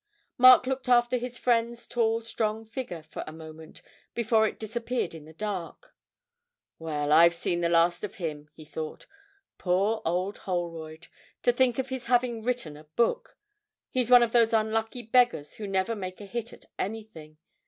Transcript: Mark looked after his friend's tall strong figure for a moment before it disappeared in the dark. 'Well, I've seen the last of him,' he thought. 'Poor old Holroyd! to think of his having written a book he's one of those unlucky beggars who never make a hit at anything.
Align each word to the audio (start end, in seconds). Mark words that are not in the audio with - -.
Mark 0.35 0.65
looked 0.65 0.89
after 0.89 1.15
his 1.17 1.37
friend's 1.37 1.85
tall 1.85 2.23
strong 2.23 2.65
figure 2.65 3.03
for 3.03 3.23
a 3.27 3.31
moment 3.31 3.83
before 4.15 4.47
it 4.47 4.57
disappeared 4.57 5.13
in 5.13 5.25
the 5.25 5.31
dark. 5.33 5.93
'Well, 6.79 7.13
I've 7.13 7.35
seen 7.35 7.61
the 7.61 7.69
last 7.69 8.03
of 8.03 8.15
him,' 8.15 8.49
he 8.55 8.65
thought. 8.65 9.05
'Poor 9.59 10.01
old 10.03 10.39
Holroyd! 10.39 11.05
to 11.43 11.51
think 11.51 11.77
of 11.77 11.89
his 11.89 12.05
having 12.05 12.41
written 12.41 12.75
a 12.75 12.85
book 12.85 13.37
he's 13.91 14.09
one 14.09 14.23
of 14.23 14.31
those 14.31 14.53
unlucky 14.53 15.03
beggars 15.03 15.57
who 15.57 15.67
never 15.67 15.95
make 15.95 16.19
a 16.19 16.25
hit 16.25 16.51
at 16.51 16.65
anything. 16.79 17.37